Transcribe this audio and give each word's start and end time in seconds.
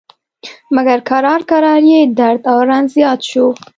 مګر 0.75 0.97
کرار 1.09 1.41
کرار 1.51 1.81
یې 1.91 1.99
درد 2.19 2.41
او 2.51 2.57
رنځ 2.69 2.87
زیات 2.95 3.21
شو. 3.29 3.45